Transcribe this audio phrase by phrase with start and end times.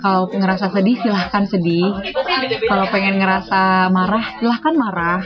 [0.00, 1.92] kalau ngerasa sedih silahkan sedih.
[2.66, 5.22] Kalau pengen ngerasa marah silahkan marah.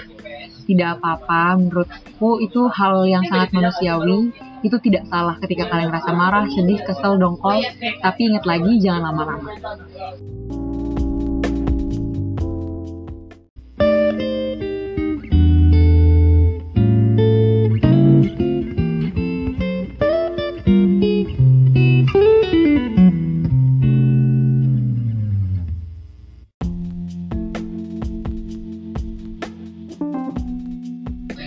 [0.65, 1.61] Tidak apa-apa.
[1.61, 4.33] Menurutku itu hal yang sangat manusiawi.
[4.65, 7.63] Itu tidak salah ketika kalian ngerasa marah sedih kesel dongkol.
[8.03, 9.53] Tapi ingat lagi jangan lama-lama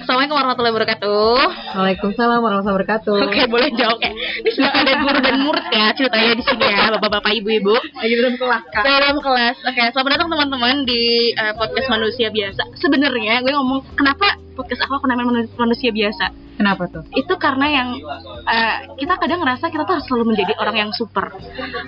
[0.08, 1.36] Assalamualaikum warahmatullahi wabarakatuh.
[1.76, 4.16] Waalaikumsalam warahmatullahi wabarakatuh Oke, boleh jawab ya.
[4.16, 7.76] Ini sudah ada guru dan murid ya ceritanya di sini ya, bapak-bapak, ibu-ibu.
[7.76, 9.56] lagi dalam kelas kak Dalam kelas.
[9.68, 12.64] Oke, selamat datang teman-teman di eh, podcast manusia biasa.
[12.80, 16.34] Sebenarnya gue ngomong kenapa podcast aku aku namain manu- manusia biasa.
[16.58, 17.90] kenapa tuh Itu karena yang
[18.44, 21.30] eh, kita kadang ngerasa kita tuh harus selalu menjadi orang yang super.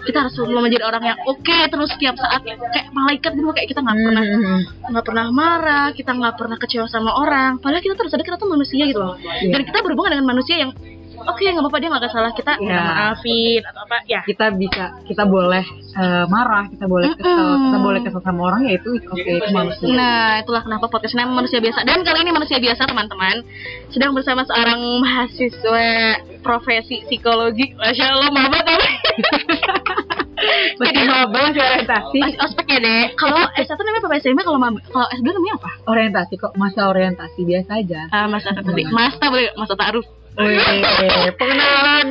[0.05, 3.81] Kita harus selalu menjadi orang yang oke terus setiap saat kayak malaikat gitu kayak kita
[3.81, 4.61] nggak pernah Hmm.
[4.93, 7.57] nggak pernah marah, kita nggak pernah kecewa sama orang.
[7.57, 9.17] Padahal kita terus ada kita tuh manusia gitu loh.
[9.17, 9.57] Iya.
[9.57, 10.71] Dan kita berhubungan dengan manusia yang
[11.29, 12.69] oke nggak apa-apa dia nggak salah kita Iya.
[12.69, 14.19] kita maafin atau apa ya.
[14.23, 17.61] kita bisa kita boleh eh, marah kita boleh kesel Mm-mm.
[17.65, 21.57] kita boleh kesel sama orang ya itu oke itu manusia Nah, itulah kenapa podcast manusia
[21.57, 21.81] biasa.
[21.81, 23.41] Dan kali ini manusia biasa teman-teman
[23.89, 25.87] sedang bersama seorang mahasiswa
[26.39, 27.73] profesi psikologi.
[27.73, 28.79] Masya Allah, maba tau.
[30.79, 33.03] masih maba masih orientasi Masih ospek ya deh.
[33.13, 34.39] Kalau S1 namanya apa SMP?
[34.41, 35.69] Kalau maba, kalau S2 namanya apa?
[35.85, 38.81] orientasi kok masa orientasi biasa aja Ah, Mas Ata tadi.
[38.87, 40.05] Mas Ata boleh, Mas Ata Aruf.
[40.35, 40.57] Wih,
[41.33, 42.07] pengenalan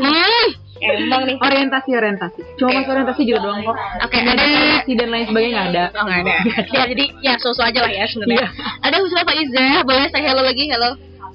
[0.78, 1.34] Hmm, emang nih.
[1.36, 5.52] orientasi orientasi cuma masa orientasi juga doang kok Oke, Nggak ada orientasi dan lain sebagainya
[5.52, 6.34] nggak ada Oh nggak ada.
[6.70, 8.38] ya jadi ya sosok aja lah ya sebenarnya.
[8.38, 8.48] Iya.
[8.80, 10.90] Ada Husna Pak Iza, boleh saya hello lagi, hello.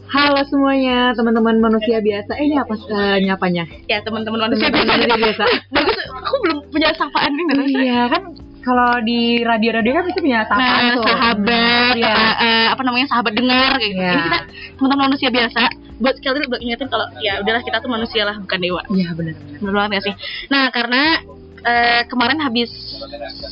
[0.06, 5.04] halo semuanya teman-teman manusia biasa eh, ini apa eh, nyapanya Ya teman-teman manusia Teman-teman biasa.
[5.04, 5.44] manusia biasa.
[5.76, 7.68] Bagus, aku belum punya sapaan ini terus.
[7.76, 8.24] iya kan
[8.64, 13.34] kalau di radio-radio kan bisa punya sapaan Nah, tuh sahabat, eh, eh, apa namanya sahabat
[13.34, 14.00] dengar kayak gitu.
[14.00, 14.14] Iya.
[14.14, 14.40] Ini kita
[14.78, 15.62] teman-teman manusia biasa.
[16.04, 18.82] Buat sekali buat ingetin kalau ya udahlah kita tuh manusia lah bukan dewa.
[18.92, 20.14] iya benar Bener banget ya sih.
[20.52, 21.24] Nah karena
[21.64, 22.70] eh, kemarin habis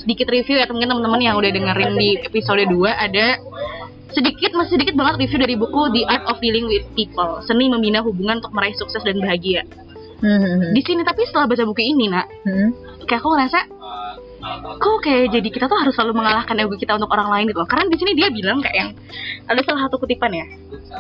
[0.04, 3.40] sedikit review ya mungkin teman-teman yang udah dengerin di episode 2 ada
[4.12, 8.04] sedikit masih sedikit banget review dari buku The Art of Dealing with People seni membina
[8.04, 9.64] hubungan untuk meraih sukses dan bahagia
[10.22, 12.70] Hmm, di sini tapi setelah baca buku ini nak hmm.
[13.10, 13.60] kayak aku ngerasa
[14.78, 17.66] kok kayak jadi kita tuh harus selalu mengalahkan ego kita untuk orang lain gitu loh.
[17.66, 18.90] karena di sini dia bilang kayak yang
[19.50, 20.46] ada salah satu kutipan ya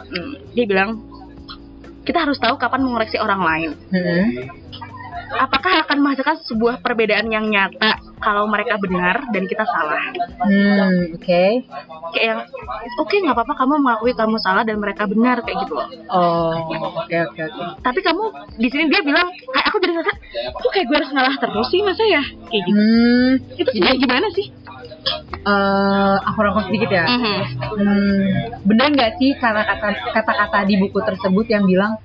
[0.09, 1.05] Hmm, dia bilang
[2.01, 3.69] kita harus tahu kapan mengoreksi orang lain.
[3.93, 4.27] Hmm.
[5.31, 10.11] apakah akan menghasilkan sebuah perbedaan yang nyata kalau mereka benar dan kita salah?
[10.43, 11.43] Hmm, oke.
[12.11, 12.39] kayak yang
[12.99, 15.87] oke nggak apa-apa kamu mengakui kamu salah dan mereka benar kayak gitu loh.
[16.11, 16.51] Oh,
[16.99, 17.63] oke oke oke.
[17.79, 18.23] tapi kamu
[18.59, 20.13] di sini dia bilang kayak aku jadi ngerasa
[20.51, 22.23] kok kayak gue harus ngalah terus sih masa ya?
[22.51, 22.81] Kayak gitu.
[22.83, 23.69] Hmm, itu
[24.03, 24.51] gimana sih
[25.41, 27.05] eh aku rangkum sedikit ya.
[27.09, 27.37] Mhm.
[27.81, 28.25] Hmm,
[28.65, 31.97] benar nggak sih kata-kata kata-kata di buku tersebut yang bilang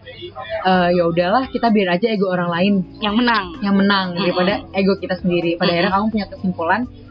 [0.65, 4.97] eh ya udahlah kita biar aja ego orang lain yang menang yang menang daripada ego
[4.97, 5.61] kita sendiri.
[5.61, 7.06] Pada akhirnya kamu punya kesimpulan "Ya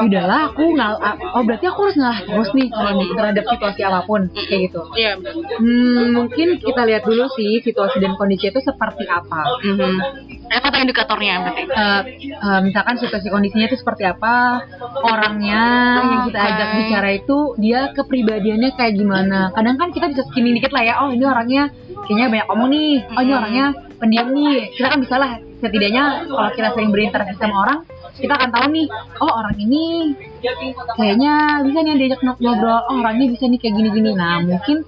[0.00, 0.92] udahlah aku ngal
[1.32, 4.80] oh berarti aku harus ngalah terus nih kalau terhadap situasi apa pun kayak gitu.
[4.94, 5.12] iya
[5.60, 9.40] Hmm, mungkin kita lihat dulu sih situasi dan kondisi itu seperti apa.
[9.62, 9.94] Mhm.
[10.50, 14.58] apa indikatornya berarti Eh, eh, misalkan situasi kondisinya itu seperti apa
[15.00, 15.62] orangnya
[16.00, 20.72] yang kita ajak bicara itu dia kepribadiannya kayak gimana kadang kan kita bisa skimming dikit
[20.72, 21.70] lah ya oh ini orangnya
[22.04, 23.38] kayaknya banyak ngomong nih oh ini Hmm.
[23.38, 25.30] orangnya pendiam nih kita kan bisa lah
[25.60, 27.78] setidaknya kalau kita sering berinteraksi sama orang
[28.18, 28.86] kita akan tahu nih
[29.22, 30.14] oh orang ini
[30.96, 34.82] kayaknya bisa nih diajak ngobrol oh orangnya bisa nih kayak gini-gini nah mungkin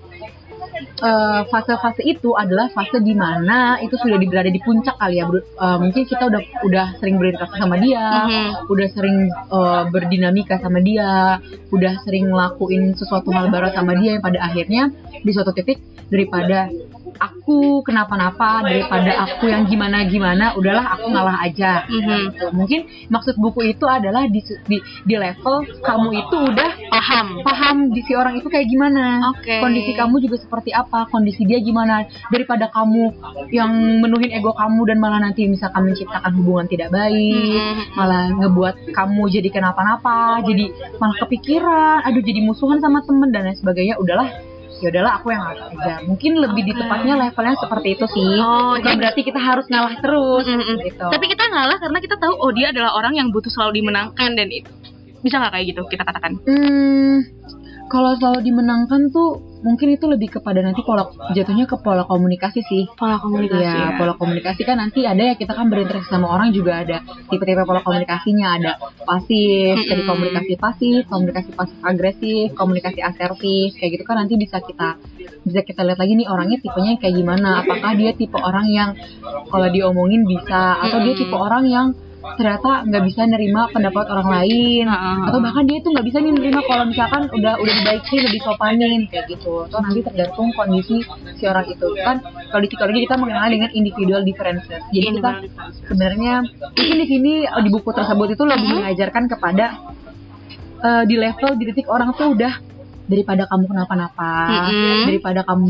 [1.03, 5.27] eh, fase-fase itu adalah fase di mana itu sudah berada di puncak kali ya.
[5.29, 8.71] Eh, mungkin kita udah udah sering berinteraksi sama dia, Mhm.
[8.71, 11.43] udah sering eh, berdinamika sama dia,
[11.75, 16.71] udah sering ngelakuin sesuatu hal baru sama dia yang pada akhirnya di suatu titik daripada
[17.19, 22.01] aku kenapa-napa daripada aku yang gimana-gimana udahlah aku ngalah aja Mhm.
[22.33, 22.47] Gitu.
[22.53, 28.01] mungkin maksud buku itu adalah di, di di level kamu itu udah paham paham di
[28.03, 29.59] si orang itu kayak gimana Oke.
[29.59, 33.13] kondisi kamu juga seperti apa kondisi dia gimana daripada kamu
[33.51, 33.71] yang
[34.01, 37.13] menuhin ego kamu dan malah nanti misalkan menciptakan hubungan tidak baik
[37.63, 37.97] Mhm.
[37.97, 43.57] malah ngebuat kamu jadi kenapa-napa jadi malah kepikiran aduh jadi musuhan sama temen dan lain
[43.57, 44.29] sebagainya udahlah
[44.83, 48.75] ya udahlah aku yang ngalah aja mungkin lebih di tepatnya levelnya seperti itu sih Oh,
[48.75, 50.77] bukan jadi- berarti kita harus ngalah terus Mm-mm.
[50.83, 54.35] gitu Tapi kita ngalah karena kita tahu oh dia adalah orang yang butuh selalu dimenangkan
[54.35, 54.67] dan itu
[55.21, 56.35] bisa nggak kayak gitu kita katakan?
[56.43, 57.23] Hmm,
[57.87, 62.83] kalau selalu dimenangkan tuh mungkin itu lebih kepada nanti pola jatuhnya ke pola komunikasi sih
[62.99, 63.63] Pola komunikasi.
[63.63, 66.99] Iya, pola komunikasi kan nanti ada ya kita kan berinteraksi sama orang juga ada
[67.31, 68.73] tipe-tipe pola komunikasinya ada
[69.07, 69.89] pasif, Mm-mm.
[69.89, 74.99] dari komunikasi pasif, komunikasi pasif agresif, komunikasi asertif, kayak gitu kan nanti bisa kita
[75.47, 78.91] bisa kita lihat lagi nih orangnya tipenya kayak gimana, apakah dia tipe orang yang
[79.47, 81.23] kalau diomongin bisa atau dia Mm-mm.
[81.23, 81.87] tipe orang yang
[82.23, 85.19] ternyata nggak bisa nerima pendapat orang lain Heeh.
[85.27, 89.01] atau bahkan dia itu nggak bisa nih nerima kalau misalkan udah udah dibaiki lebih sopanin
[89.07, 91.03] kayak gitu atau nanti tergantung kondisi
[91.35, 95.31] si orang itu kan kalau di psikologi kita mengenal dengan individual differences jadi kita
[95.85, 96.35] sebenarnya
[96.73, 98.77] mungkin di sini eh, di buku tersebut itu lebih Mhm.
[98.81, 99.67] mengajarkan kepada
[100.81, 102.55] eh, di level di titik orang tuh udah
[103.03, 104.33] daripada kamu kenapa-napa
[104.71, 105.01] Mhm.
[105.05, 105.69] daripada kamu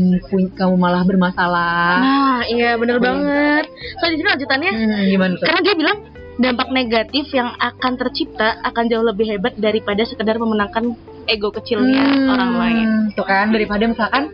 [0.53, 3.65] kamu malah bermasalah Nah, iya bener banget.
[3.97, 5.97] So di sini lanjutannya Hmm, gimana tuh karena dia bilang
[6.35, 12.29] dampak negatif yang akan tercipta akan jauh lebih hebat daripada sekedar memenangkan ego kecilnya Hmm,
[12.29, 12.87] orang lain.
[13.13, 14.33] Tuh kan daripada misalkan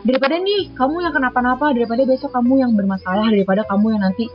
[0.00, 4.26] daripada nih kamu yang kenapa-napa daripada besok kamu yang bermasalah daripada kamu yang nanti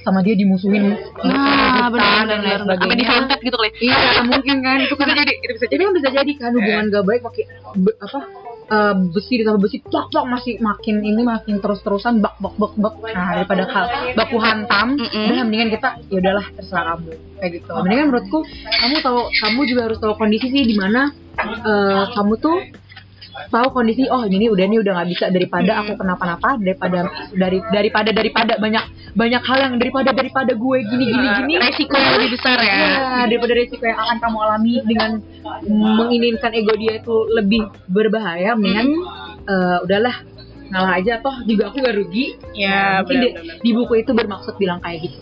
[0.00, 2.58] sama dia dimusuhin Nah, berkerutan benar dan lain benar.
[2.60, 2.96] Sampai sebagainya.
[3.02, 3.70] disantet gitu kali.
[3.80, 7.04] Iya mungkin kan itu kan jadi itu bisa jadi kan bisa jadi kan hubungan gak
[7.04, 7.44] baik pakai
[7.98, 8.20] apa
[8.66, 12.72] eh, besi ditambah besi plak plak masih makin ini makin terus terusan bak bak bak
[12.78, 12.94] bak.
[13.14, 13.84] Nah daripada hal
[14.18, 15.26] baku hantam Mm-mm.
[15.30, 17.12] udah mendingan kita ya udahlah terserah kamu.
[17.40, 17.70] Kayak gitu.
[17.72, 18.38] Mendingan menurutku
[18.80, 21.10] kamu tahu kamu juga harus tahu kondisi sih di mana
[21.40, 22.56] eh, kamu tuh
[23.52, 28.10] tahu kondisi oh ini udah nih udah nggak bisa daripada aku kenapa-napa daripada dari daripada
[28.10, 28.84] daripada banyak
[29.16, 32.76] banyak hal yang daripada daripada gue gini gini gini Resiko yang lebih besar ya.
[32.76, 35.10] Ya, daripada resiko yang akan kamu alami dengan
[35.66, 38.92] menginginkan ego dia itu lebih berbahaya, mendingan
[39.46, 40.16] eh, udahlah
[40.66, 42.34] ngalah aja toh juga aku gak rugi.
[42.50, 43.28] Ya, Mungkin di,
[43.62, 45.18] di buku itu bermaksud bilang kayak gitu.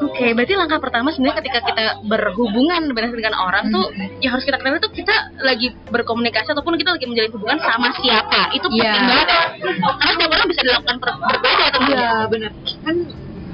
[0.00, 4.08] Oke, berarti langkah pertama sebenarnya ketika kita berhubungan dengan dengan orang tuh Hmm.
[4.24, 5.14] yang harus kita kenal itu kita
[5.44, 8.56] lagi berkomunikasi ataupun kita lagi menjalin hubungan sama siapa.
[8.56, 8.88] Itu Iya.
[8.88, 9.28] penting banget.
[9.60, 11.96] Karena setiap orang bisa dilakukan berbeda tentunya.
[11.96, 12.50] Iya benar.
[12.82, 12.96] Kan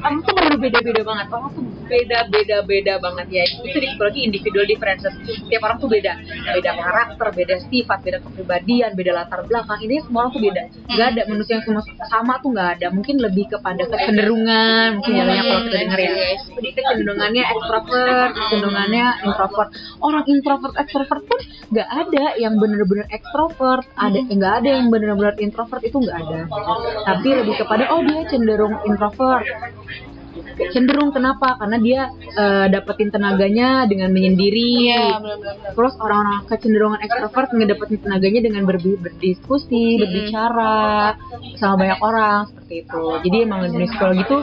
[0.03, 1.27] kamu tuh perlu beda-beda banget.
[1.31, 3.45] Orang tuh beda-beda-beda banget ya.
[3.47, 5.15] Itu psikologi individual differences.
[5.47, 6.13] Tiap orang tuh beda.
[6.59, 9.79] Beda karakter, beda sifat, beda kepribadian, beda latar belakang.
[9.87, 10.63] Ini semua orang tuh beda.
[10.91, 12.87] Gak ada manusia yang semua sama tuh gak ada.
[12.91, 14.89] Mungkin lebih kepada kecenderungan.
[14.99, 16.13] Mungkin jadinya kalau kita dengar ya.
[16.43, 19.71] Jadi kecenderungannya extrovert, kecenderungannya introvert.
[20.03, 21.41] Orang introvert extrovert pun
[21.71, 23.87] gak ada yang bener-bener extrovert.
[23.95, 26.41] Ada nggak ada yang bener-bener introvert itu nggak ada.
[27.07, 29.45] Tapi lebih kepada oh dia cenderung introvert
[30.73, 31.56] cenderung kenapa?
[31.59, 32.00] Karena dia
[32.37, 34.93] eh, dapetin tenaganya dengan menyendiri.
[34.93, 35.73] Iya, benar-benar.
[35.73, 41.17] terus orang-orang kecenderungan ekstrovert ngedapetin tenaganya dengan ber- berdiskusi berbicara
[41.56, 43.05] sama banyak orang seperti itu.
[43.25, 44.39] Jadi emang di psikologi itu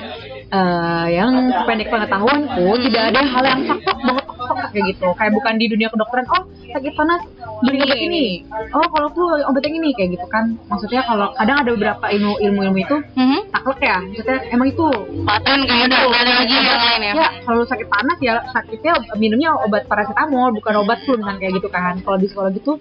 [0.50, 1.32] eh, yang
[1.68, 4.26] pendek pengetahuanku tidak ada hal yang sakit banget
[4.74, 5.08] kayak gitu.
[5.18, 7.22] Kayak bukan di dunia kedokteran oh sakit panas
[7.64, 8.26] beli obat ini.
[8.72, 10.56] Oh kalau tuh obat yang ini kayak gitu kan.
[10.68, 13.40] Maksudnya kalau kadang ada beberapa ilmu ilmu ilmu itu Mhm.
[13.52, 13.98] taklek ya.
[14.04, 14.88] Maksudnya emang itu.
[15.26, 17.14] Paten kayak ada ada lagi yang lain ya.
[17.14, 21.68] ya kalau sakit panas ya sakitnya minumnya obat paracetamol bukan obat flu kan kayak gitu
[21.70, 22.00] kan.
[22.02, 22.80] Kalau di sekolah gitu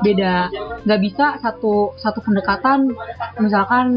[0.00, 0.34] beda.
[0.84, 2.88] Nggak bisa satu satu pendekatan
[3.40, 3.94] misalkan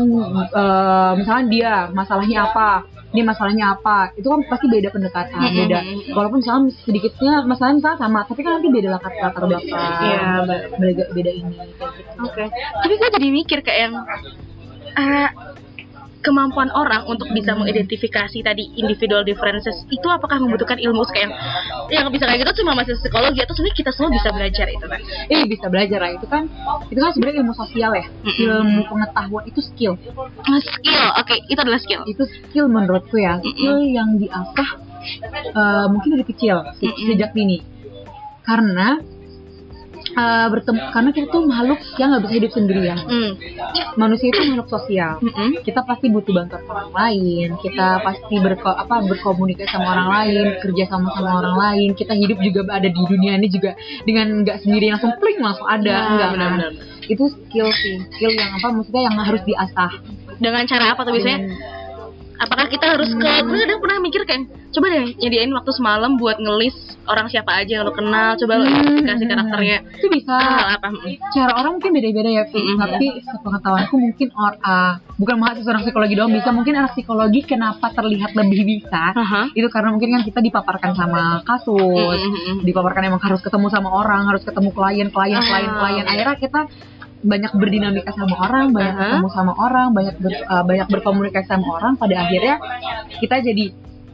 [0.52, 2.70] eh, misalkan dia masalahnya apa
[3.14, 4.12] dia masalahnya apa.
[4.18, 5.80] Itu kan pasti beda pendekatan beda.
[6.18, 9.92] Walaupun misalkan sedikitnya masalahnya misalnya sama tapi kan nanti beda latar latar belakang.
[10.02, 10.26] Iya,
[10.76, 11.86] beda, beda ini gitu.
[12.26, 12.44] Oke.
[12.54, 13.96] Tapi gue jadi mikir kayak yang
[14.98, 15.30] eh,
[16.24, 21.36] kemampuan orang untuk bisa mengidentifikasi tadi individual differences itu apakah membutuhkan ilmu kayak
[21.92, 25.00] yang bisa kayak gitu cuma masih psikologi atau sebenarnya kita semua bisa belajar itu kan?
[25.28, 26.44] eh bisa belajar lah itu kan
[26.88, 28.44] itu kan sebenarnya ilmu sosial ya Mm-mm.
[28.48, 29.94] ilmu pengetahuan itu skill
[30.64, 32.02] Skill, oke itu adalah skill.
[32.08, 34.70] itu skill menurutku ya skill yang diasah
[35.52, 37.04] eh, mungkin dari kecil Mm-mm.
[37.12, 37.60] sejak dini
[38.48, 39.00] karena
[40.14, 43.32] eh, bertemu karena kita tuh makhluk yang nggak bisa hidup sendirian Hmm.
[43.96, 45.62] manusia itu makhluk sosial Mm-mm.
[45.62, 50.84] kita pasti butuh bantuan orang lain kita pasti berko apa berkomunikasi sama orang lain kerja
[50.88, 54.90] sama sama orang lain kita hidup juga ada di dunia ini juga dengan nggak sendiri
[54.90, 56.72] langsung pling langsung ada Nah, enggak benar-benar.
[57.04, 59.92] itu skill sih skill yang apa maksudnya yang harus diasah
[60.34, 61.40] Dengan cara apa tuh biasanya?
[62.36, 66.38] Apakah kita harus ke gue kadang pernah mikir kayak coba deh nyediain waktu semalam buat
[66.38, 66.74] ngelis
[67.04, 69.78] orang siapa aja yang lo kenal, coba lo identifikasi karakternya.
[69.94, 70.88] itu bisa Ah, apa?
[70.90, 71.20] Mm.
[71.30, 72.58] cara orang mungkin beda-beda ya Fi.
[72.58, 72.80] Mm-mm.
[72.80, 77.92] tapi sepengetahuanku mungkin or, ah, bukan mahasiswa anak psikologi doang bisa mungkin anak psikologi kenapa
[77.92, 79.14] terlihat lebih bisa
[79.52, 82.64] itu karena mungkin kan kita dipaparkan sama kasus Mm-mm.
[82.64, 85.46] dipaparkan emang harus ketemu sama orang harus ketemu klien klien Ah.
[85.46, 86.62] klien klien akhirnya kita
[87.24, 89.02] banyak berdinamika sama orang banyak Aha.
[89.08, 92.56] ketemu sama orang banyak ber- ah, banyak berkomunikasi sama orang pada akhirnya
[93.24, 93.66] kita jadi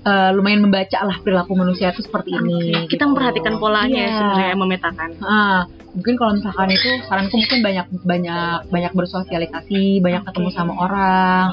[0.01, 2.87] eh, lumayan membaca lah perilaku manusia itu seperti ini.
[2.87, 3.09] kita gitu.
[3.09, 4.15] memperhatikan polanya Iya.
[4.15, 10.49] sebenarnya memetakan Ah, mungkin kalau misalkan itu saranku mungkin banyak banyak banyak bersosialisasi, banyak ketemu
[10.53, 11.45] sama orang.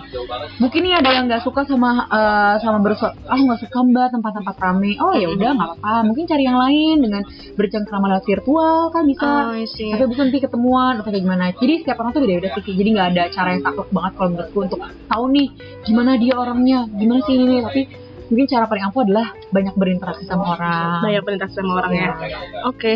[0.57, 4.55] Mungkin nih ada yang nggak suka sama eh, sama berso, ah nggak suka mbak tempat-tempat
[4.57, 4.95] rame.
[5.01, 5.95] Oh ya udah nggak apa-apa.
[6.07, 7.23] Mungkin cari yang lain dengan
[7.55, 9.27] bercengkrama lewat virtual kan bisa.
[9.27, 9.57] oh.
[9.67, 11.45] Tapi bisa nanti ketemuan atau kayak gimana.
[11.51, 12.75] Jadi setiap orang tuh beda-beda sih.
[12.75, 15.47] Jadi nggak ada cara yang takluk banget kalau menurutku untuk tahu nih
[15.83, 17.57] gimana dia orangnya, gimana sih ini.
[17.61, 17.83] Tapi
[18.27, 20.99] mungkin cara paling ampuh adalah banyak berinteraksi sama orang.
[21.03, 22.39] banyak perintah sama orangnya Iya.
[22.65, 22.93] oke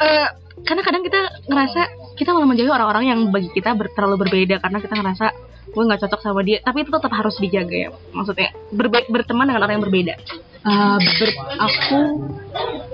[0.00, 0.28] Eh,
[0.60, 1.80] karena kadang kita ngerasa
[2.16, 5.26] kita malah menjauhi orang-orang yang bagi kita ber- terlalu berbeda karena kita ngerasa
[5.66, 9.60] gue nggak cocok sama dia tapi itu tetap harus dijaga ya maksudnya berbe- berteman dengan
[9.60, 10.14] orang yang berbeda
[10.60, 12.00] Uh, ber- aku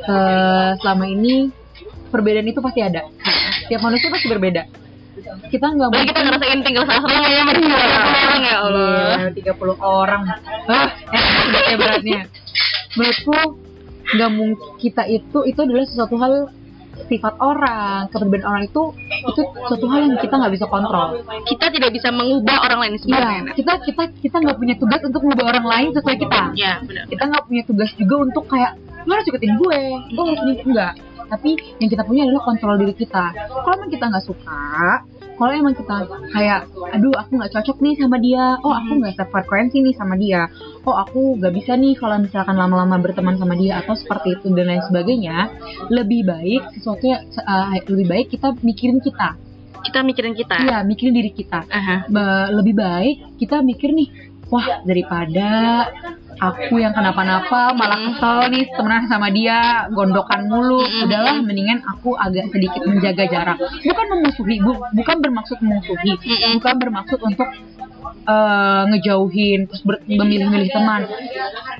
[0.04, 1.50] uh, selama ini
[2.08, 3.02] perbedaan itu pasti ada.
[3.66, 4.62] Tiap manusia pasti berbeda.
[5.48, 8.90] Kita nggak Apalagi kita ngerasain tinggal sama sama ya sama orang ya Allah.
[9.16, 10.22] Iya, 30 orang.
[10.68, 12.20] Ah, eh, udah kayak beratnya.
[12.96, 13.36] Menurutku
[14.06, 16.32] nggak mungkin kita itu itu adalah sesuatu hal
[17.06, 21.20] sifat orang, keberbedaan orang itu itu sesuatu hal yang kita nggak bisa kontrol.
[21.44, 23.40] kita tidak bisa mengubah orang lain sebenarnya.
[23.46, 26.40] Iya, kita kita kita nggak punya tugas untuk mengubah orang lain sesuai kita.
[26.56, 27.04] ya benar.
[27.08, 28.72] Kita nggak punya tugas juga untuk kayak
[29.06, 29.80] lo harus ikutin gue.
[30.12, 30.94] Lo harus ini enggak
[31.26, 33.34] tapi yang kita punya adalah kontrol diri kita.
[33.34, 35.04] Kalau emang kita nggak suka
[35.36, 36.64] kalau emang kita kayak
[36.96, 38.56] aduh aku nggak cocok nih sama dia.
[38.64, 40.48] Oh aku nggak sefrekuensi nih sama dia.
[40.88, 44.72] Oh aku nggak bisa nih kalau misalkan lama-lama berteman sama dia atau seperti itu dan
[44.72, 45.52] lain sebagainya
[45.92, 49.36] lebih baik sesuatu yang eh, lebih baik kita mikirin kita.
[49.84, 50.56] Kita mikirin kita?
[50.66, 51.68] Iya mikirin diri kita.
[51.68, 52.08] Aha.
[52.08, 54.08] Ba- lebih baik kita mikir nih
[54.46, 55.48] wah daripada
[56.36, 60.84] aku yang kenapa-napa malah kesel nih temenan sama dia gondokan mulu.
[61.02, 63.56] Udahlah mendingan aku agak sedikit menjaga jarak.
[63.58, 66.12] Bukan memusuhi bu- bukan bermaksud memusuhi.
[66.60, 67.48] Bukan bermaksud untuk
[68.26, 71.08] eh, ngejauhin terus memilih-milih teman.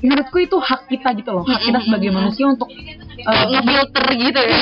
[0.03, 4.57] Menurutku itu hak kita gitu loh hak kita sebagai manusia untuk eh, ngefilter gitu ya.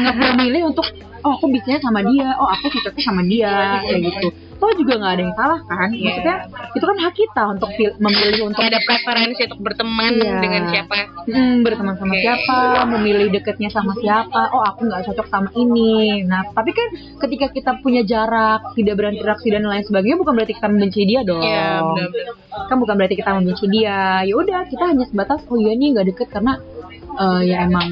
[0.00, 0.86] Iya, milih untuk
[1.20, 4.28] oh aku bisanya sama dia, oh aku cocoknya sama dia kayak gitu.
[4.60, 5.88] Toh juga nggak ada yang salah kan?
[5.88, 6.36] Maksudnya
[6.76, 10.36] itu kan hak kita untuk memilih untuk ada preferensi untuk berteman Iya.
[10.44, 12.20] dengan siapa hmm, berteman sama Oke.
[12.20, 12.58] siapa,
[12.92, 14.52] memilih deketnya sama siapa.
[14.52, 16.20] Oh aku nggak cocok sama ini.
[16.28, 16.88] Nah tapi kan
[17.24, 21.40] ketika kita punya jarak, tidak berinteraksi dan lain sebagainya, bukan berarti kita membenci dia dong.
[21.40, 22.34] Iya, benar-benar.
[22.68, 24.20] Kan bukan berarti kita membenci dia.
[24.28, 26.60] Ya udah kita hanya sebatas oh iya nih nggak deket karena
[27.16, 27.88] eh, ya emang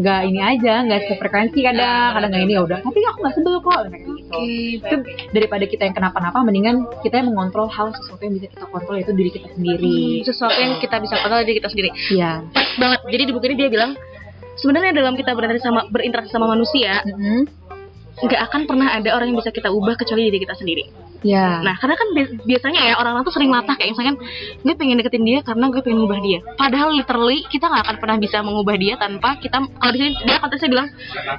[0.00, 2.78] nggak ini aja, nggak sefrekuensi kadang, kadang nggak ini ya udah.
[2.78, 3.80] Tapi aku nggak sebel kok
[4.26, 4.82] gitu.
[4.82, 4.96] Itu
[5.30, 9.14] daripada kita yang kenapa-napa, mendingan kita yang mengontrol hal sesuatu yang bisa kita kontrol yaitu
[9.14, 9.98] diri kita sendiri.
[10.22, 12.32] sesuatu yang kita bisa kontrol diri kita sendiri Iya.
[12.50, 13.92] pas banget jadi di buku ini dia bilang
[14.56, 17.44] sebenarnya dalam kita berinteraksi sama berinteraksi sama manusia Mm-mm.
[18.16, 20.84] nggak akan pernah ada orang yang bisa kita ubah kecuali diri kita sendiri
[21.24, 21.60] Ya.
[21.64, 24.16] nah karena kan bi- biasanya ya orang-orang tuh sering latah kayak misalkan
[24.62, 28.16] gue pengen deketin dia karena gue pengen ngubah dia padahal literally kita nggak akan pernah
[28.20, 30.88] bisa mengubah dia tanpa kita kalau di sini dia konteksnya bilang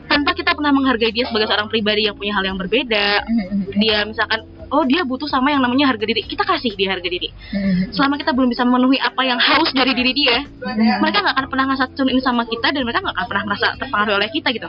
[0.09, 3.75] tanpa kita pernah menghargai dia sebagai seorang pribadi yang punya hal yang berbeda Mm-mm.
[3.77, 7.29] dia misalkan oh dia butuh sama yang namanya harga diri kita kasih dia harga diri
[7.31, 7.93] Mm-mm.
[7.95, 10.99] selama kita belum bisa memenuhi apa yang haus dari diri dia Mm-mm.
[10.99, 13.67] mereka nggak akan pernah ngerasa tune in sama kita dan mereka nggak akan pernah merasa
[13.77, 14.67] terpengaruh oleh kita gitu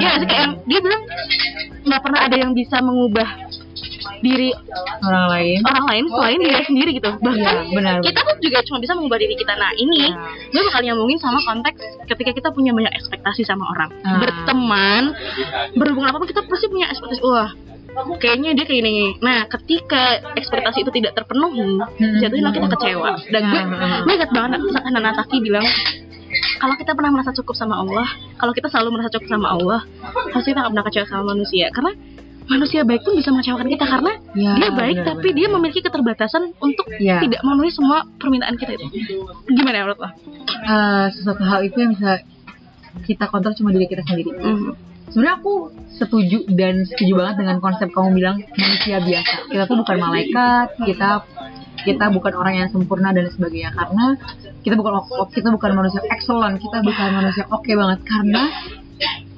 [0.00, 1.02] ya kayak dia bilang
[1.86, 3.28] nggak pernah ada yang bisa mengubah
[4.20, 4.50] diri
[5.00, 5.58] orang lain.
[5.62, 7.94] orang lain selain diri sendiri gitu bahkan Iya, benar.
[8.00, 10.50] kita tuh juga cuma bisa mengubah diri kita nah ini Iya.
[10.50, 14.20] gue bakal nyambungin sama konteks ketika kita punya banyak ekspektasi sama orang Ah.
[14.20, 15.02] berteman
[15.74, 17.50] berhubungan apa pun kita pasti punya ekspektasi wah
[18.16, 22.20] kayaknya dia kayak ini nah ketika ekspektasi itu tidak terpenuhi Hmm.
[22.20, 24.00] jatuhnya kita kecewa dan gue Ah.
[24.00, 25.64] gue ingat banget Nana Saki bilang
[26.56, 29.80] kalau kita pernah merasa cukup sama Allah kalau kita selalu merasa cukup sama Allah
[30.30, 31.90] pasti kita gak pernah kecewa sama manusia karena
[32.50, 36.50] manusia baik pun bisa mengecewakan kita karena Ya, dia baik benar, tapi dia memiliki keterbatasan
[36.58, 37.22] untuk Ya.
[37.22, 38.86] tidak memenuhi semua permintaan kita itu
[39.54, 40.10] gimana ya menurut lo?
[40.10, 42.20] Eh, sesuatu hal itu yang bisa
[43.06, 44.34] kita kontrol cuma diri kita sendiri.
[44.34, 44.90] Mhm.
[45.10, 45.54] Sebenarnya aku
[45.90, 49.34] setuju dan setuju banget dengan konsep kamu bilang manusia biasa.
[49.50, 51.08] Kita tuh bukan malaikat, kita
[51.82, 54.14] kita bukan orang yang sempurna dan sebagainya karena
[54.62, 54.92] kita bukan
[55.32, 58.42] kita bukan manusia excellent, kita bukan manusia oke banget karena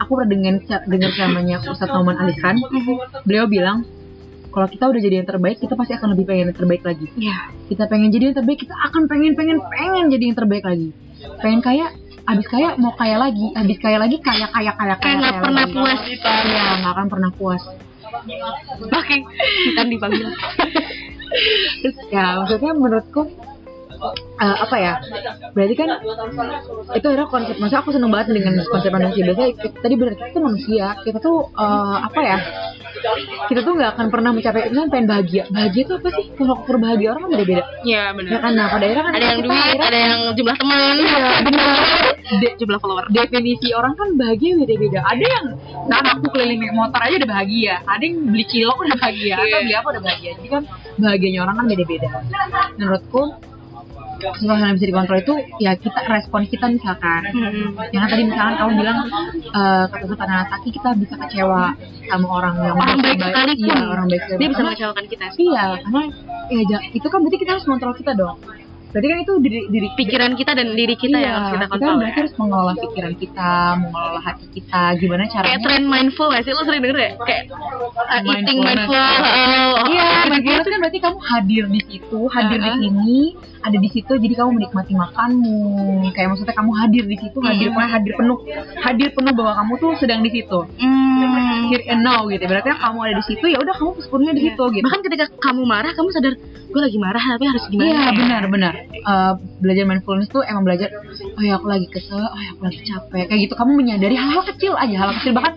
[0.02, 0.54] aku pernah dengan
[0.90, 2.58] dengar namanya Ustadz Nauman Ali Khan,
[3.22, 3.86] beliau bilang
[4.52, 7.08] kalau kita udah jadi yang terbaik, kita pasti akan lebih pengen yang terbaik lagi.
[7.16, 7.36] Iya.
[7.72, 10.92] Kita pengen jadi yang terbaik, kita akan pengen pengen pengen jadi yang terbaik lagi.
[11.40, 11.88] Pengen kaya,
[12.28, 15.16] abis kaya mau kaya lagi, abis kaya lagi kaya kaya kaya kaya.
[15.24, 15.72] Kaya pernah lagi.
[15.72, 16.00] puas.
[16.20, 17.62] Iya, nggak akan pernah puas.
[18.92, 19.16] Oke,
[19.72, 20.28] kita dipanggil.
[21.80, 23.22] Terus ya maksudnya menurutku
[24.10, 24.94] eh, apa ya
[25.50, 25.88] berarti kan
[26.92, 30.30] itu era konsep maksudnya aku seneng banget dengan konsep manusia biasanya kita- tadi benar kita
[30.30, 32.38] tuh manusia kita tuh eh, apa ya
[33.44, 36.76] kita tuh nggak akan pernah mencapai kan pengen bahagia bahagia itu apa sih kalau ukur
[36.76, 38.38] bahagia orang kan beda-beda Iya ya benar.
[38.40, 40.94] kan nah pada akhirnya kan Ada yang duit, akhirnya- ada yang jumlah teman.
[40.96, 41.76] Iya, benar.
[42.32, 43.04] De- jumlah follower.
[43.10, 45.00] definisi orang kan bahagia beda-beda.
[45.04, 45.46] Ada yang
[45.84, 49.46] saat aku keliling naik motor aja udah bahagia, ada yang beli cilok udah bahagia, atau
[49.46, 49.58] Iya.
[49.60, 50.30] beli apa udah bahagia.
[50.38, 50.62] Jadi kan
[50.96, 52.08] bahagianya orang kan beda-beda.
[52.72, 53.22] Menurutku
[54.22, 57.20] sesuatu yang bisa dikontrol itu ya kita respon kita misalkan.
[57.28, 57.74] Hmm.
[57.90, 58.98] Yang tadi misalkan kamu bilang
[59.50, 61.74] eh, kata kata Nataki kita bisa kecewa
[62.06, 64.38] sama orang yang Orang baik sekali Iya, orang baik sekali.
[64.38, 65.24] Dia bisa mengecewakan kita.
[65.34, 66.02] Iya, karena
[66.48, 68.38] ya itu kan berarti kita harus kontrol kita dong.
[68.92, 71.96] Berarti kan itu diri, diri Pikiran kita dan diri kita iya, yang harus kita kontrol.
[71.96, 72.20] berarti ya.
[72.20, 75.58] harus mengelola pikiran kita, mengelola hati kita, gimana Kayak caranya?
[75.64, 76.52] tren mindful gak sih?
[76.52, 77.10] Lo sering denger ya?
[77.24, 77.42] Kayak
[77.96, 78.92] uh, eating mindful.
[78.92, 80.28] oh, Iya, gitu-gitu.
[80.28, 82.80] mindfulness itu kan berarti kamu hadir di situ, hadir di Uh-uh.
[82.84, 83.20] sini,
[83.62, 85.58] ada di situ, jadi kamu menikmati makanmu.
[86.12, 87.74] Kayak maksudnya kamu hadir di situ, hadir Hmm.
[87.78, 88.38] pokoknya hadir penuh,
[88.82, 90.58] hadir penuh bahwa kamu tuh sedang di situ.
[90.82, 91.70] Hmm.
[91.70, 92.42] Here and now gitu.
[92.44, 94.84] Berarti kamu ada di situ, ya udah kamu sepenuhnya di situ gitu.
[94.84, 96.34] Bahkan ketika kamu marah, kamu sadar
[96.72, 97.86] gue lagi marah, tapi harus gimana?
[97.86, 98.10] Iya ya?
[98.16, 98.74] benar benar.
[98.90, 100.88] Eh, belajar mindfulness tuh emang belajar.
[101.38, 103.24] Oh ya aku lagi kesel, oh ya aku lagi capek.
[103.30, 105.54] Kayak gitu kamu menyadari hal-hal kecil aja, hal kecil bahkan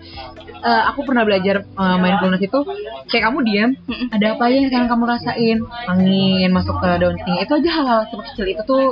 [0.66, 2.58] eh, aku pernah belajar eh, mindfulness itu
[3.06, 3.70] kayak kamu diam,
[4.10, 8.46] ada apa yang sekarang kamu rasain, angin masuk ke daun tinggi itu aja hal-hal kecil
[8.50, 8.84] itu tuh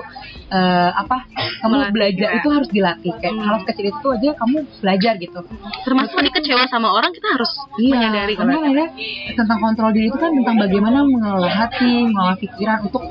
[0.54, 1.26] eh, apa?
[1.34, 2.36] Kamu Melatih belajar ya.
[2.38, 3.12] itu harus dilatih.
[3.18, 3.46] Kayak Hmm.
[3.48, 5.40] hal kecil itu aja kamu belajar gitu.
[5.82, 8.88] Termasuk tadi kecewa sama orang, kita harus menyadari Iya, karena kalau akhirnya
[9.34, 13.02] tentang kontrol diri itu kan tentang bagaimana mengelola hati, mengelola pikiran untuk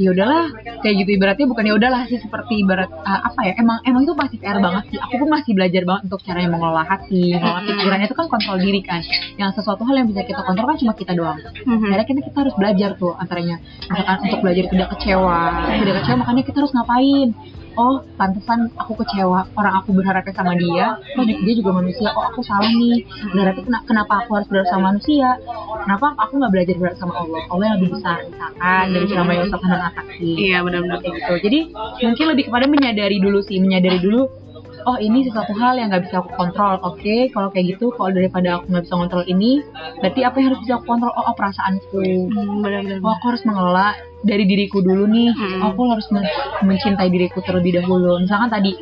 [0.00, 0.48] ya udahlah
[0.80, 4.16] kayak gitu ibaratnya bukan ya udahlah sih seperti ibarat uh, apa ya emang emang itu
[4.16, 8.00] masih PR banget sih aku pun masih belajar banget untuk caranya mengelola hati mengelola pikiran
[8.00, 9.00] itu kan kontrol diri kan.
[9.34, 11.38] Yang sesuatu hal yang bisa kita kontrol kan cuma kita doang.
[11.64, 11.90] Mhm.
[11.90, 13.58] akhirnya kita, kita harus belajar tuh antaranya.
[13.82, 15.38] Misalkan untuk belajar tidak kecewa.
[15.74, 17.28] Tidak kecewa makanya kita harus ngapain?
[17.72, 19.48] Oh pantesan aku kecewa.
[19.56, 21.00] Orang aku berharapnya sama dia.
[21.16, 22.12] Oh dia juga manusia.
[22.12, 23.00] Oh aku salah nih.
[23.32, 25.40] Berarti kena- kenapa aku harus berharap sama manusia?
[25.80, 27.40] Kenapa aku nggak belajar berharap sama Allah?
[27.48, 31.00] Allah yang lebih besar misalkan dari ceramah yang Ustaz Hanan Ataki Iya benar-benar.
[31.00, 31.32] gitu.
[31.40, 31.58] Jadi
[32.04, 33.56] mungkin lebih kepada menyadari dulu sih.
[33.56, 34.20] Menyadari dulu
[34.86, 36.78] oh ini sesuatu hal yang nggak bisa aku kontrol.
[36.82, 39.62] Oke kalau kayak gitu kalau daripada aku nggak bisa kontrol ini
[40.02, 41.12] berarti apa yang harus bisa aku kontrol?
[41.14, 42.00] Oh, oh perasaanku.
[42.02, 45.30] Hmm, oh aku harus mengelola dari diriku dulu nih.
[45.34, 45.60] Hmm.
[45.62, 46.30] oh, aku harus men-
[46.62, 48.22] mencintai diriku terlebih dahulu.
[48.22, 48.72] Misalkan tadi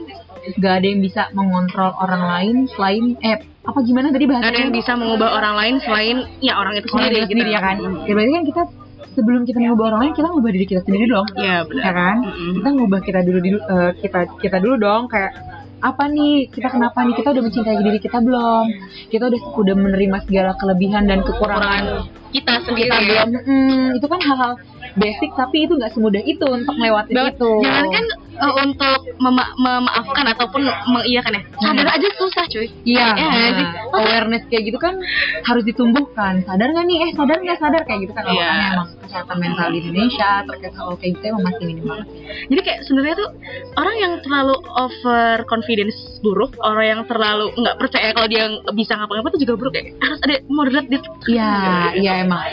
[0.56, 4.64] gak ada yang bisa mengontrol orang lain selain eh apa gimana tadi Nggak ada bahasanya
[4.64, 7.56] yang bisa mengubah orang lain selain ya orang itu orang sendiri, kita sendiri gitu.
[7.56, 7.76] ya kan?
[8.08, 8.62] Ya berarti kan kita
[9.10, 11.26] sebelum kita mengubah orang lain kita ngubah diri kita sendiri dong.
[11.36, 11.82] Iya benar.
[11.84, 12.16] ya kan?
[12.24, 12.52] Mm-mm.
[12.56, 15.32] kita ngubah kita dulu dulu eh, kita kita dulu dong kayak
[15.80, 16.48] apa nih?
[16.52, 17.14] Kita kenapa nih?
[17.16, 18.64] Kita udah mencintai diri kita belum?
[19.08, 22.88] Kita udah udah menerima segala kelebihan dan kekurangan Kita sendiri.
[22.88, 23.28] kita belum.
[23.48, 24.52] Mm, itu kan hal-hal
[24.94, 27.52] basic tapi itu nggak semudah itu untuk melewati itu.
[27.64, 28.04] Jangan kan
[28.40, 31.42] uh, untuk mema- memaafkan ataupun mengiyakan ya.
[31.61, 32.68] Sadar aja susah cuy.
[32.88, 33.66] Iya, sih?
[33.66, 34.96] nah, awareness kayak gitu kan
[35.44, 36.42] harus ditumbuhkan.
[36.48, 36.98] Sadar nggak nih?
[37.05, 38.24] Eh sadar nggak sadar kayak gitu kan?
[38.26, 38.40] Iya.
[38.40, 42.07] Makanya emang kesehatan mental di Indonesia terkait hal kayak gitu emang masih minim banget.
[42.50, 43.31] Jadi kayak sebenarnya tuh
[43.76, 49.29] orang yang terlalu over confidence buruk, orang yang terlalu nggak percaya kalau dia bisa ngapa-ngapa
[49.37, 49.85] tuh juga buruk ya.
[50.00, 51.05] Harus ada moderate dit.
[51.29, 51.53] Iya,
[51.96, 52.44] iya emang.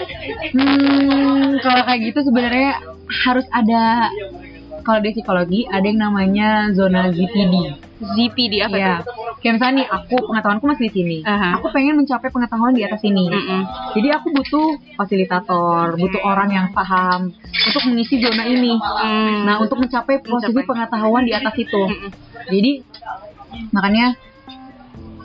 [0.53, 2.71] Hmm, kalau kayak gitu sebenarnya
[3.07, 4.11] harus ada
[4.87, 7.55] kalau di psikologi ada yang namanya zona ZPD.
[7.99, 8.93] ZPD apa Iya.
[9.03, 9.11] tuh?
[9.37, 11.17] Kayak misalnya nih, aku pengetahuanku masih di sini.
[11.21, 11.59] Aha.
[11.59, 13.27] Aku pengen mencapai pengetahuan di atas sini.
[13.27, 13.61] Mm-mm.
[13.93, 18.73] Jadi aku butuh fasilitator, butuh orang yang paham untuk mengisi zona ini.
[18.79, 19.45] Hmm.
[19.45, 20.65] Nah, untuk mencapai posisi Mencapai.
[20.65, 21.83] pengetahuan di atas itu.
[21.83, 22.09] Mm-mm.
[22.47, 22.71] Jadi
[23.69, 24.15] makanya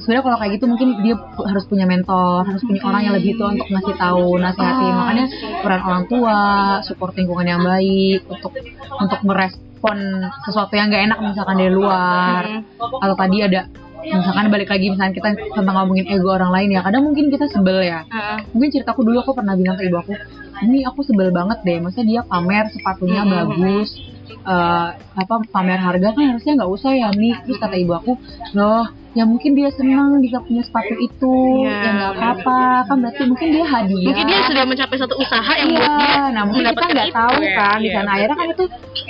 [0.03, 3.55] sebenarnya kalau kayak gitu mungkin dia harus punya mentor, harus punya orang yang lebih tua
[3.55, 4.93] untuk ngasih tahu, nasihatin.
[4.93, 4.99] Oh.
[4.99, 5.25] Makanya
[5.63, 6.39] peran orang tua,
[6.83, 8.53] support lingkungan yang baik untuk
[8.99, 9.99] untuk merespon
[10.45, 12.43] sesuatu yang gak enak misalkan dari luar.
[12.61, 13.01] Mm.
[13.01, 13.63] Atau tadi ada
[14.03, 17.87] misalkan balik lagi misalkan kita tentang ngomongin ego orang lain ya kadang mungkin kita sebel
[17.87, 18.43] ya Ah.
[18.51, 20.19] mungkin ceritaku dulu aku pernah bilang ke ibu aku
[20.67, 23.35] ini aku sebel banget deh masa dia pamer sepatunya Mm-mm.
[23.47, 23.95] bagus
[24.43, 28.13] eh, apa pamer harga kan harusnya nggak usah ya nih terus kata ibu aku
[28.59, 31.35] loh ya mungkin dia senang bisa punya sepatu itu.
[31.65, 32.61] Iya, ya nggak apa-apa.
[32.89, 34.09] Kan berarti mungkin dia hadiah.
[34.09, 37.13] Mungkin dia sudah mencapai satu usaha yang iya, buat dia nah mungkin kita mendapatkan nggak
[37.13, 37.53] tahu ya.
[37.57, 37.77] kan.
[37.79, 38.65] di Iya, sana akhirnya kan itu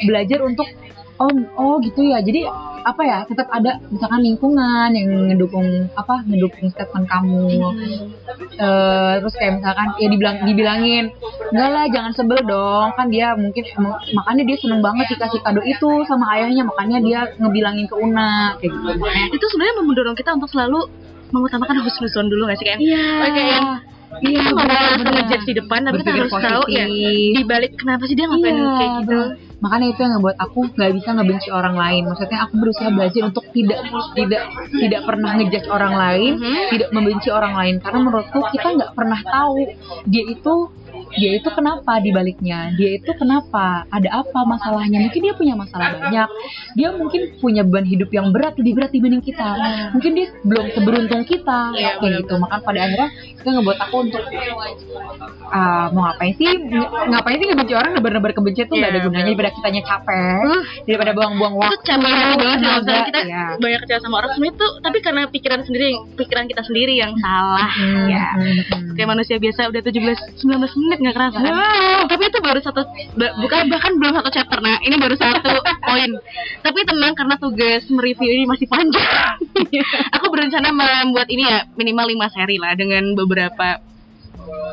[0.07, 0.67] belajar untuk
[1.23, 2.19] oh oh gitu ya.
[2.19, 2.45] Jadi
[2.83, 7.47] apa ya tetap ada misalkan lingkungan yang ngedukung apa ngedukung statement kamu.
[8.53, 11.05] Eh, terus kayak misalkan ya dibilang dibilangin
[11.51, 12.91] enggak lah jangan sebel dong.
[12.95, 13.63] Kan dia mungkin
[14.13, 16.67] makanya dia seneng banget dikasih kado itu sama ayahnya.
[16.67, 18.89] Makanya dia ngebilangin ke Una kayak gitu.
[19.33, 20.91] Itu sebenarnya mendorong kita untuk selalu
[21.33, 23.07] mengutamakan husnuzon dulu gak sih kayak Iya.
[23.25, 23.69] kayak yang
[24.13, 24.69] Iya, kita nggak
[25.01, 27.33] boleh ngejudge di depan tapi kita harus tahu ya positif.
[27.33, 29.21] di balik kenapa sih dia ngapain Iya, kayak gitu.
[29.62, 33.44] Makanya itu yang ngebuat aku nggak bisa ngebenci orang lain maksudnya aku berusaha belajar untuk
[33.55, 33.79] tidak
[34.18, 34.42] tidak
[34.75, 36.55] tidak pernah ngejudge orang lain Mhm.
[36.75, 39.55] tidak membenci orang lain karena menurutku kita nggak pernah tahu
[40.11, 40.55] dia itu
[41.16, 43.85] dia itu kenapa di baliknya dia itu kenapa?
[43.88, 44.98] Ada apa masalahnya?
[45.09, 46.29] Mungkin dia punya masalah banyak.
[46.79, 49.48] Dia mungkin punya beban hidup yang berat lebih berat dibanding kita.
[49.96, 51.61] Mungkin dia belum seberuntung kita.
[51.77, 52.35] Iya, kayak gitu.
[52.40, 54.22] maka pada akhirnya itu ngebuat aku untuk
[55.53, 56.48] ah, mau ngapain sih?
[56.48, 57.92] Ng- ngapain sih ngebenci orang?
[57.96, 59.27] Nebar-nebar kebencian tuh nggak ada Iya, gunanya.
[59.31, 60.42] daripada kitanya capek.
[60.42, 60.62] Uh.
[60.88, 62.96] daripada buang-buang itu waktu capek banget tenaga.
[63.09, 63.44] kita Iya.
[63.61, 64.31] banyak kecewa sama orang.
[64.35, 67.68] Sebenarnya tuh tapi karena pikiran sendiri pikiran kita sendiri yang salah.
[67.72, 68.94] Hmm, ya hmm.
[68.96, 71.38] kayak manusia biasa udah 17 19 menit nggak kerasa.
[71.43, 71.53] Kan?
[71.53, 72.01] Wow.
[72.07, 72.83] tapi itu baru satu
[73.17, 74.59] bukan bahkan belum satu chapter.
[74.62, 75.51] Nah ini baru satu
[75.87, 76.11] poin.
[76.62, 79.37] Tapi tenang karena tugas mereview ini masih panjang.
[80.19, 83.83] Aku berencana membuat ini ya minimal 5 seri lah dengan beberapa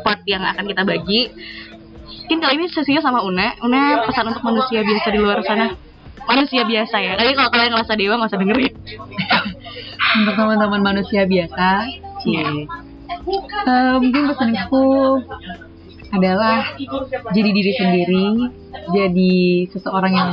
[0.06, 1.34] part yang akan kita bagi.
[2.30, 3.58] Mungkin kali ini sesinya sama Una.
[3.66, 5.74] Una pesan untuk manusia biasa di luar sana.
[6.30, 7.18] Manusia biasa ya.
[7.18, 8.74] Kali kalau kalian ngerasa dewa nggak usah dengerin.
[10.10, 11.86] Untuk teman-teman manusia biasa
[12.26, 12.66] cie
[13.30, 14.86] Eh, mungkin pesanku
[16.10, 16.74] adalah
[17.30, 18.28] jadi diri sendiri
[18.90, 19.36] jadi
[19.70, 20.30] seseorang yang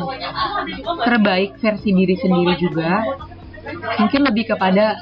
[1.05, 3.05] terbaik versi diri sendiri juga.
[3.99, 4.95] Mungkin lebih kepada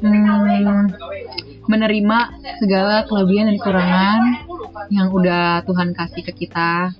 [0.00, 0.82] hmm,
[1.68, 2.18] menerima
[2.58, 4.20] segala kelebihan dan kekurangan
[4.88, 6.90] yang udah Tuhan kasih ke kita.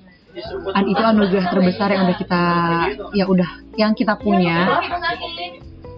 [0.70, 2.44] Dan itu anugerah terbesar yang udah kita
[3.16, 4.78] ya udah yang kita punya.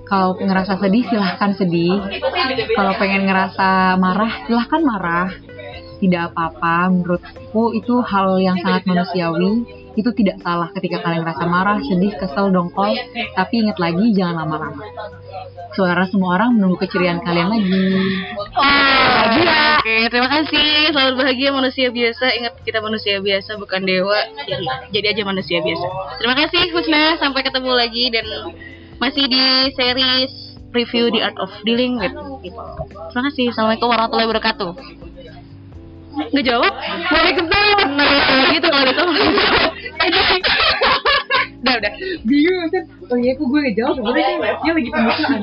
[0.08, 2.00] Kalau ngerasa sedih silahkan sedih.
[2.72, 5.28] Kalau pengen ngerasa marah silahkan marah
[6.00, 11.78] tidak apa-apa menurutku itu hal yang sangat manusiawi itu tidak salah ketika kalian ngerasa marah
[11.84, 12.96] sedih kesel dongkol
[13.36, 14.82] tapi ingat lagi jangan lama-lama
[15.76, 17.84] suara semua orang menunggu keceriaan kalian lagi
[19.20, 19.80] bahagia.
[19.80, 20.92] Oke, terima kasih.
[20.92, 22.24] Selamat bahagia manusia biasa.
[22.36, 24.18] Ingat kita manusia biasa bukan dewa.
[24.44, 25.86] Jadi, jadi aja manusia biasa.
[26.20, 27.04] Terima kasih Husna.
[27.20, 28.26] Sampai ketemu lagi dan
[29.00, 29.44] masih di
[29.76, 30.32] series
[30.70, 32.68] review The Art of Dealing with People.
[33.12, 33.44] Terima kasih.
[33.52, 35.09] Assalamualaikum warahmatullahi wabarakatuh.
[36.10, 36.72] Nggak jawab?
[37.10, 37.88] Waalaikumsalam.
[37.94, 39.04] Nah, gitu kalau gitu.
[41.60, 41.92] udah, udah.
[42.26, 45.40] bingung kan oh iya kok gue gak jawab sebenarnya dia lagi pembukaan